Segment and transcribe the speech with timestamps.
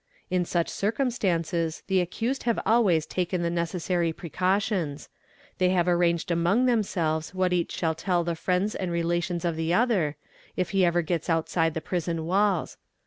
[0.31, 5.09] In such circumstances the accused have always taken the necessary precautions;
[5.41, 9.55] 4 they have arranged among themselves what each shall tell the friends and relations of
[9.55, 10.15] the other,
[10.57, 12.77] if he ever gets outside the prison walls.